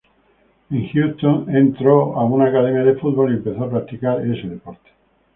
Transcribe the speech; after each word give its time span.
En 0.71 0.87
Houston, 0.93 1.55
entró 1.55 2.15
a 2.15 2.25
una 2.25 2.47
academia 2.47 2.83
de 2.83 2.95
fútbol, 2.95 3.29
y 3.29 3.35
empezó 3.35 3.65
a 3.65 3.69
practicar 3.69 4.25
este 4.25 4.47
deporte. 4.49 4.89